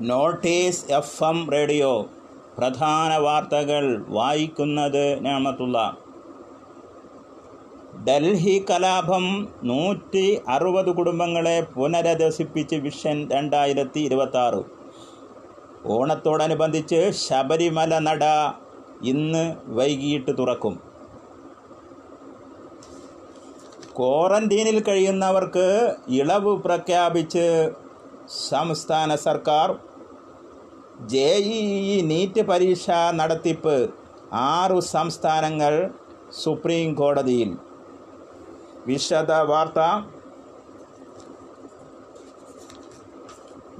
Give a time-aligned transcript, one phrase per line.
[0.00, 2.06] Notice F M radio.
[2.58, 5.96] പ്രധാന വാർത്തകൾ വായിക്കുന്നത് ഞാമത്തുള്ള.
[8.08, 14.64] ഡൽഹി കലാപം നൂറ്റി അറുപത് കുടുംബങ്ങളെ പുനരധിവസിപ്പിച്ച് വിഷൻ രണ്ടായിരത്തി ഇരുപത്തി
[15.86, 18.24] ഓണത്തോടനുബന്ധിച്ച് ശബരിമല നട
[19.02, 20.80] ഇന്ന് വൈകിട്ട് തുറക്കും.
[23.98, 27.70] ക്വാറന്റീനിൽ കഴിയുന്നവർക്ക് ഇളവ് പ്രഖ്യാപിച്ച്
[28.28, 29.78] സംസ്ഥാന സർക്കാർ
[31.06, 31.58] ജെ ഇ
[31.94, 33.90] ഇ നീറ്റ് പരീക്ഷ നടത്തിപ്പ്
[34.32, 35.90] ആറു സംസ്ഥാനങ്ങൾ
[36.42, 37.56] സുപ്രീം കോടതിയിൽ.
[38.86, 39.80] വിശദ വാർത്ത.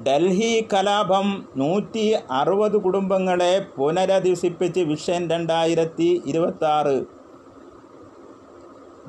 [0.07, 7.07] ഡൽഹി കലാപം നൂറ്റി അറുപത് കുടുംബങ്ങളെ പുനരധിവസിപ്പിച്ച് വിഷൻ രണ്ടായിരത്തി ഇരുപത്തി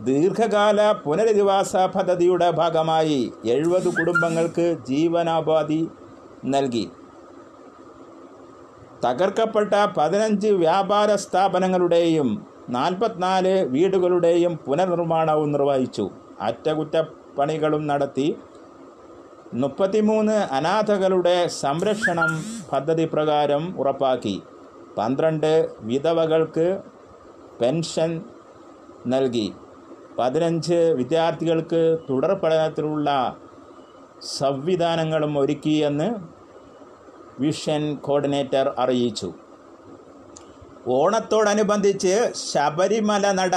[0.03, 5.87] ദീർഘകാല പുനരധിവാസ പദ്ധതിയുടെ ഭാഗമായി എഴുപത് കുടുംബങ്ങൾക്ക് ജീവനോപാധി
[6.45, 6.89] നൽകി.
[9.05, 16.09] തകർക്കപ്പെട്ട പതിനഞ്ച് വ്യാപാര സ്ഥാപനങ്ങളുടെയും നാൽപ്പത്തിനാല് വീടുകളുടെയും പുനർനിർമ്മാണവും നിർവഹിച്ചു.
[16.41, 18.35] അറ്റകുറ്റപ്പണികളും നടത്തി.
[19.53, 24.41] മുപ്പത്തിമൂന്ന് അനാഥകളുടെ സംരക്ഷണം പദ്ധതി പ്രകാരം ഉറപ്പാക്കി.
[24.97, 26.81] പന്ത്രണ്ട് വിധവകൾക്ക്
[27.61, 28.21] പെൻഷൻ
[29.07, 29.53] നൽകി.
[30.17, 33.09] പതിനഞ്ച് വിദ്യാർത്ഥികൾക്ക് തുടർ പഠനത്തിലുള്ള
[34.39, 36.07] സംവിധാനങ്ങളും ഒരുക്കിയെന്ന്
[37.39, 39.29] വിഷൻ കോർഡിനേറ്റർ അറിയിച്ചു.
[40.97, 42.13] ഓണത്തോടനുബന്ധിച്ച്
[42.51, 43.55] ശബരിമല നട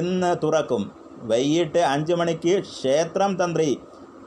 [0.00, 0.82] ഇന്ന് തുറക്കും.
[1.30, 3.70] വൈകിട്ട് അഞ്ച് മണിക്ക് ക്ഷേത്രം തന്ത്രി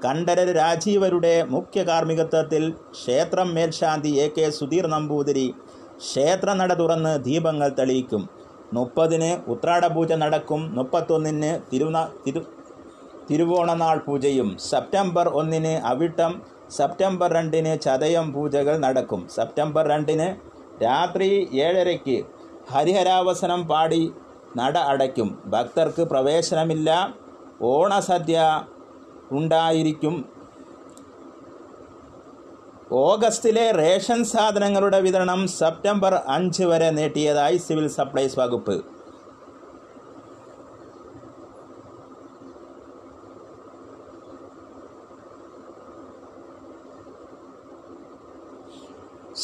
[0.05, 2.63] കണ്ഠരര് രാജീവരുടെ മുഖ്യ കാർമ്മികത്വത്തിൽ
[2.97, 5.47] ക്ഷേത്രം മേൽശാന്തി എ കെ സുധീർ നമ്പൂതിരി
[6.03, 8.23] ക്ഷേത്രനട തുറന്ന് ദീപങ്ങൾ തെളിയിക്കും.
[8.73, 10.61] മുപ്പതിന് ഉത്രാടപൂജ നടക്കും.
[10.77, 12.41] മുപ്പത്തൊന്നിന് തിരുനാ തിരു
[13.29, 14.57] തിരുവോണനാൾ പൂജയും.
[14.69, 16.31] സെപ്റ്റംബർ ഒന്നിന് അവിട്ടം.
[16.77, 19.21] സെപ്റ്റംബർ രണ്ടിന് ചതയം പൂജകൾ നടക്കും.
[19.35, 20.27] സെപ്റ്റംബർ രണ്ടിന്
[20.83, 21.29] രാത്രി
[21.65, 22.17] ഏഴരയ്ക്ക്
[22.73, 24.01] ഹരിഹരാവസനം പാടി
[24.57, 25.29] നട അടയ്ക്കും.
[25.53, 26.89] ഭക്തർക്ക് പ്രവേശനമില്ല.
[27.61, 28.37] ഓണസദ്യ
[29.31, 30.15] ഉണ്ടായിരിക്കും.
[32.91, 38.77] ഓഗസ്റ്റിലെ റേഷൻ സാധനങ്ങളുടെ വിതരണം സെപ്റ്റംബർ അഞ്ച് വരെ നീട്ടിയതായി സിവിൽ സപ്ലൈസ് വകുപ്പ്.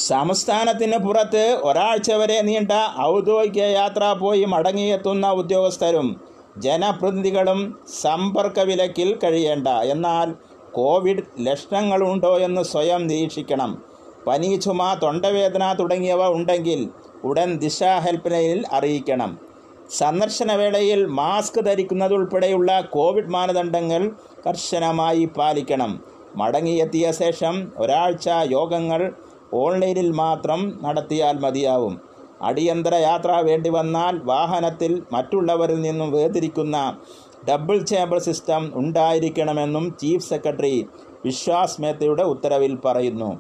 [0.07, 6.09] സംസ്ഥാനത്തിന് പുറത്ത് ഒരാഴ്ച വരെ നീണ്ട ഔദ്യോഗിക യാത്ര പോയി മടങ്ങിയെത്തുന്ന ഉദ്യോഗസ്ഥരും
[6.57, 7.61] ജനപ്രതിനിധികളും
[8.01, 9.67] സമ്പർക്ക വിലക്കിൽ കഴിയേണ്ട.
[9.67, 10.35] എന്നാൽ
[10.75, 13.81] കോവിഡ് ലക്ഷണങ്ങളുണ്ടോ എന്ന് സ്വയം നിരീക്ഷിക്കണം.
[14.27, 16.89] പനി ചുമ തൊണ്ടവേദന തുടങ്ങിയവ ഉണ്ടെങ്കിൽ
[17.23, 19.37] ഉടൻ ദിശ ഹെൽപ്പ് ലൈനിൽ അറിയിക്കണം.
[19.89, 24.11] സന്ദർശന വേളയിൽ മാസ്ക് ധരിക്കുന്നതുൾപ്പെടെയുള്ള കോവിഡ് മാനദണ്ഡങ്ങൾ
[24.47, 25.91] കർശനമായി പാലിക്കണം.
[26.35, 29.13] മടങ്ങിയെത്തിയ ശേഷം ഒരാഴ്ച യോഗങ്ങൾ
[29.53, 32.01] ഓൺലൈനിൽ മാത്രം നടത്തിയാൽ മതിയാവും.
[32.41, 36.97] അടിയന്തര യാത്ര വേണ്ടി വന്നാൽ വാഹനത്തിൽ മറ്റുള്ളവരിൽ നിന്നും വേർതിരിക്കുന്ന
[37.49, 40.75] ഡബിൾ ചേംബർ സിസ്റ്റം ഉണ്ടായിരിക്കണമെന്നും ചീഫ് സെക്രട്ടറി
[41.25, 43.31] വിശ്വാസ് മേത്തയുടെ ഉത്തരവിൽ പറയുന്നു.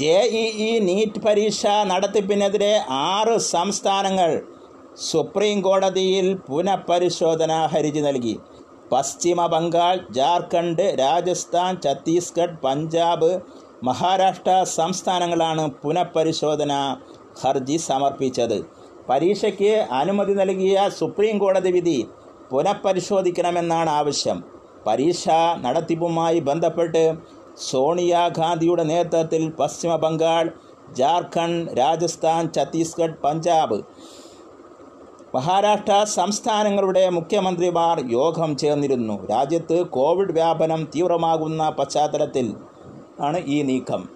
[0.00, 4.30] ജെ ഇ ഇ നീറ്റ് പരീക്ഷ നടത്തിപ്പിനെതിരെ ആറ് സംസ്ഥാനങ്ങൾ
[5.10, 8.34] സുപ്രീം കോടതിയിൽ പുനഃപരിശോധന ഹർജി നൽകി.
[8.92, 13.30] പശ്ചിമ ബംഗാൾ ജാർഖണ്ഡ് രാജസ്ഥാൻ ഛത്തീസ്ഗഡ് പഞ്ചാബ്
[13.86, 16.72] മഹാരാഷ്ട്ര സംസ്ഥാനങ്ങളാണ് പുനഃപരിശോധന
[17.42, 18.58] ഹർജി സമർപ്പിച്ചത്.
[19.08, 21.98] പരീക്ഷയ്ക്ക് അനുമതി നൽകിയ സുപ്രീം കോടതി വിധി
[22.50, 24.38] പുനഃപരിശോധിക്കണമെന്നാണ് ആവശ്യം.
[24.86, 25.28] പരീക്ഷ
[25.64, 27.02] നടത്തിപ്പുമായി ബന്ധപ്പെട്ട്
[27.70, 30.50] സോണിയാഗാന്ധിയുടെ നേതൃത്വത്തിൽ പശ്ചിമ ബംഗാൾ
[30.98, 33.78] ജാർഖണ്ഡ് രാജസ്ഥാൻ ഛത്തീസ്ഗഡ് പഞ്ചാബ്
[35.34, 39.26] മഹാരാഷ്ട്ര സംസ്ഥാനങ്ങളുടെ മുഖ്യമന്ത്രിമാർ യോഗം ചേർന്നിരുന്നു.
[39.26, 42.48] രാജ്യത്ത് കോവിഡ് വ്യാപനം തീവ്രമാകുന്ന പശ്ചാത്തലത്തിൽ
[43.20, 44.08] ആണ് ഈ നീക്കം.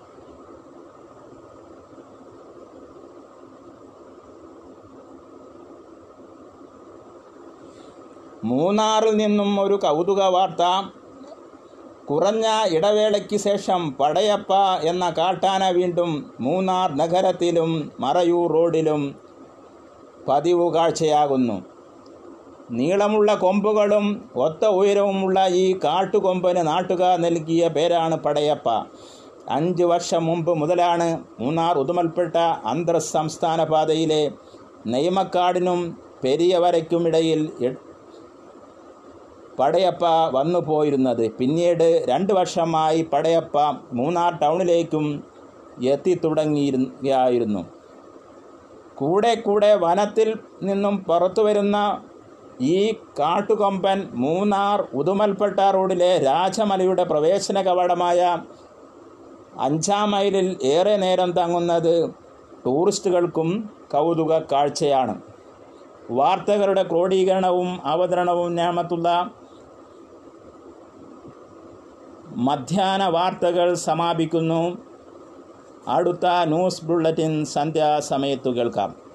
[8.45, 10.63] മൂന്നാറിൽ നിന്നും ഒരു കൗതുക വാർത്ത
[12.11, 14.53] കുറഞ്ഞ ഇടവേളയ്ക്ക് ശേഷം പടയപ്പ
[14.83, 19.21] എന്ന കാട്ടാന വീണ്ടും മൂന്നാർ നഗരത്തിലും മറയൂർ റോഡിലും
[20.29, 21.76] പതിവ് കാഴ്ചയാകുന്നു
[22.71, 28.69] നീളമുള്ള കൊമ്പുകളും ഒത്ത ഉയരവുമുള്ള ഈ കാട്ടുകൊമ്പന് നാട്ടുകാർ നൽകിയ പേരാണ് പടയപ്പ.
[29.49, 31.07] അഞ്ച് വർഷം മുമ്പ് മുതലാണ്
[31.41, 32.37] മൂന്നാർ ഉദുമൽപ്പെട്ട
[32.73, 34.23] അന്തർ സംസ്ഥാന പാതയിലെ
[34.87, 35.81] നെയ്മക്കാടിനും
[36.23, 37.41] പെരിയവരയ്ക്കുമിടയിൽ
[39.59, 40.05] പടയപ്പ
[40.35, 41.25] വന്നു പോയിരുന്നത്.
[41.39, 43.59] പിന്നീട് രണ്ട് വർഷമായി പടയപ്പ
[43.93, 45.07] മൂന്നാർ ടൗണിലേക്കും
[45.93, 47.63] എത്തിത്തുടങ്ങിയിരുന്നു
[48.95, 50.29] കൂടെ കൂടെ വനത്തിൽ
[50.63, 51.79] നിന്നും പുറത്തു വരുന്ന
[52.61, 58.39] ഈ കാട്ടുകൊമ്പൻ മൂന്നാർ ഉദുമൽപ്പെട്ട റോഡിലെ രാജമലയുടെ പ്രവേശന കവാടമായ
[59.61, 62.11] അഞ്ചാം മൈലിൽ ഏറെ നേരം തങ്ങുന്നത്
[62.67, 65.23] ടൂറിസ്റ്റുകൾക്കും കൗതുക കാഴ്ചയാണ്.
[66.11, 69.31] വാർത്തകളുടെ ക്രോഡീകരണവും അവതരണവും ഞാമത്തുള്ള
[72.37, 74.77] മധ്യാഹ്ന വാർത്തകൾ സമാപിക്കുന്നു.
[75.89, 79.06] അടുത്ത ന്യൂസ് ബുള്ളറ്റിൻ സന്ധ്യാസമയത്തു കേൾക്കാം